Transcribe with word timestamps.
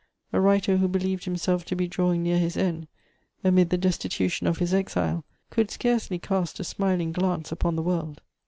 A 0.33 0.41
writer 0.41 0.77
who 0.77 0.87
believed 0.87 1.25
himself 1.25 1.63
to 1.65 1.75
be 1.75 1.87
drawing 1.87 2.23
near 2.23 2.39
his 2.39 2.57
end, 2.57 2.87
amid 3.43 3.69
the 3.69 3.77
destitution 3.77 4.47
of 4.47 4.57
his 4.57 4.73
exile, 4.73 5.23
could 5.51 5.69
scarcely 5.69 6.17
cast 6.17 6.59
a 6.59 6.63
smiling 6.63 7.11
glance 7.11 7.51
upon 7.51 7.75
the 7.75 7.83
world. 7.83 8.19